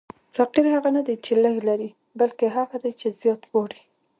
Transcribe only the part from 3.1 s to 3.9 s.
زیات غواړي.